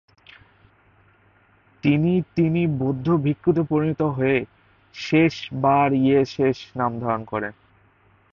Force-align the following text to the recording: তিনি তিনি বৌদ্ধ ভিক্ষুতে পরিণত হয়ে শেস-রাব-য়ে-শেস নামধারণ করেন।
তিনি 1.83 2.13
তিনি 2.35 2.61
বৌদ্ধ 2.79 3.07
ভিক্ষুতে 3.23 3.61
পরিণত 3.63 4.01
হয়ে 4.17 4.37
শেস-রাব-য়ে-শেস 4.95 6.57
নামধারণ 6.77 7.21
করেন। 7.23 7.53